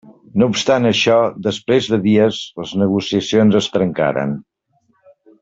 [0.43, 1.17] No obstant això,
[1.47, 4.35] després de dies, les negociacions es trencaren.